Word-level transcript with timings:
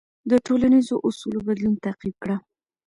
د 0.29 0.31
ټولنیزو 0.45 0.95
اصولو 1.07 1.39
بدلون 1.47 1.75
تعقیب 1.85 2.15
کړه. 2.23 2.37